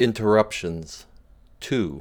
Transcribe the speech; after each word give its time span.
Interruptions 0.00 1.06
2. 1.58 1.98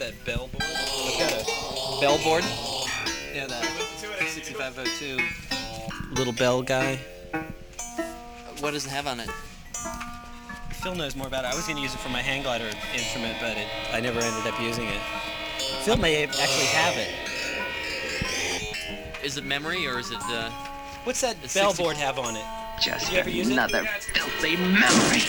That 0.00 0.24
bell 0.24 0.48
board? 0.48 0.64
I've 0.64 1.18
got 1.18 1.32
a 1.32 2.00
bell 2.00 2.18
board. 2.24 2.44
Yeah, 3.34 3.46
that 3.46 3.64
6502 4.28 5.18
little 6.14 6.32
bell 6.32 6.62
guy. 6.62 6.96
What 8.60 8.72
does 8.72 8.86
it 8.86 8.90
have 8.90 9.06
on 9.06 9.20
it? 9.20 9.30
Phil 10.82 10.94
knows 10.94 11.14
more 11.14 11.26
about 11.26 11.44
it. 11.44 11.48
I 11.52 11.54
was 11.54 11.66
going 11.66 11.76
to 11.76 11.82
use 11.82 11.94
it 11.94 11.98
for 12.00 12.08
my 12.08 12.22
hang 12.22 12.42
glider 12.42 12.70
instrument, 12.94 13.36
but 13.40 13.56
it, 13.56 13.66
I 13.92 14.00
never 14.00 14.18
ended 14.20 14.52
up 14.52 14.58
using 14.60 14.86
it. 14.88 15.00
Phil 15.84 15.96
may 15.96 16.24
actually 16.24 16.66
have 16.66 16.96
it. 16.96 17.10
Is 19.22 19.36
it 19.36 19.44
memory 19.44 19.86
or 19.86 19.98
is 19.98 20.10
it? 20.10 20.18
Uh, 20.22 20.50
What's 21.04 21.20
that 21.20 21.40
The 21.42 21.48
bell 21.54 21.74
board 21.74 21.96
have 21.96 22.18
on 22.18 22.36
it? 22.36 22.44
Just 22.82 23.12
You 23.12 23.18
ever 23.18 23.28
use 23.30 23.48
it? 23.48 23.52
another 23.52 23.84
filthy 24.14 24.56
memory. 24.56 25.20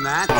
From 0.00 0.04
that? 0.04 0.39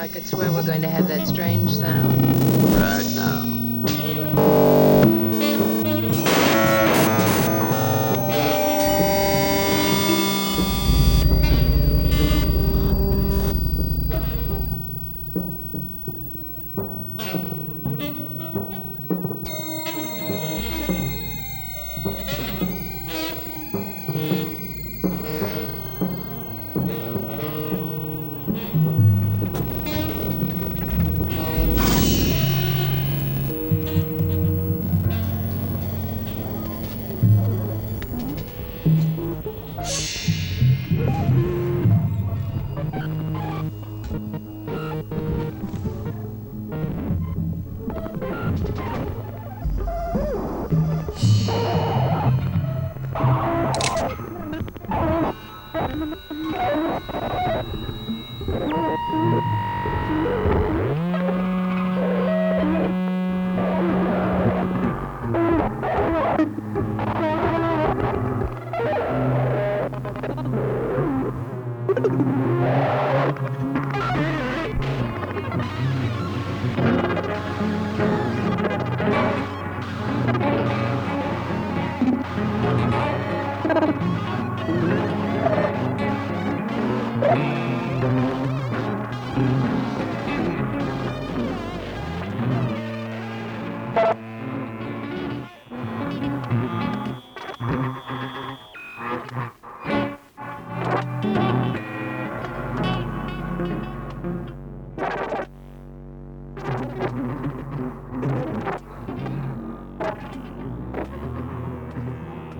I 0.00 0.08
could 0.08 0.24
swear 0.24 0.50
we're 0.50 0.64
going 0.64 0.80
to 0.80 0.88
have 0.88 1.08
that 1.08 1.28
strange 1.28 1.70
sound. 1.74 2.24
Right 2.76 3.06
now. 3.14 4.49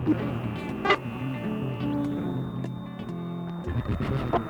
Thank 0.07 0.18
you. 4.34 4.49